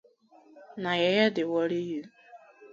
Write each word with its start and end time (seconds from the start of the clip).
Na 0.81 0.91
yeye 1.01 1.25
dey 1.35 1.47
worry 1.51 1.81
you. 1.91 2.03